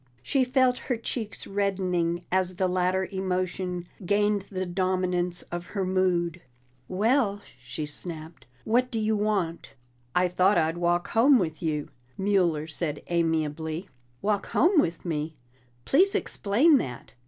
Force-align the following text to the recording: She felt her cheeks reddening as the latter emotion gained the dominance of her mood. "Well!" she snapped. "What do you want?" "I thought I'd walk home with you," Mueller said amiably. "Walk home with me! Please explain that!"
She 0.23 0.43
felt 0.43 0.79
her 0.89 0.97
cheeks 0.97 1.45
reddening 1.45 2.25
as 2.31 2.55
the 2.55 2.67
latter 2.67 3.05
emotion 3.11 3.87
gained 4.03 4.47
the 4.49 4.65
dominance 4.65 5.43
of 5.51 5.63
her 5.77 5.85
mood. 5.85 6.41
"Well!" 6.87 7.43
she 7.63 7.85
snapped. 7.85 8.47
"What 8.63 8.89
do 8.89 8.97
you 8.97 9.15
want?" 9.15 9.75
"I 10.15 10.27
thought 10.27 10.57
I'd 10.57 10.79
walk 10.79 11.09
home 11.09 11.37
with 11.37 11.61
you," 11.61 11.89
Mueller 12.17 12.65
said 12.65 13.03
amiably. 13.09 13.89
"Walk 14.23 14.47
home 14.47 14.81
with 14.81 15.05
me! 15.05 15.35
Please 15.85 16.15
explain 16.15 16.79
that!" 16.79 17.13